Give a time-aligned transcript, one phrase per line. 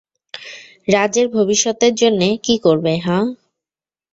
[0.87, 3.19] রাজের ভবিষ্যতের জন্যে কী করবে, হা?